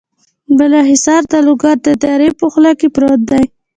بالا 0.57 0.81
حصار 0.91 1.21
د 1.31 1.33
لوګر 1.45 1.75
د 1.87 1.89
درې 2.03 2.29
په 2.39 2.45
خوله 2.51 2.71
کې 2.79 2.87
پروت 2.95 3.21
دی. 3.29 3.43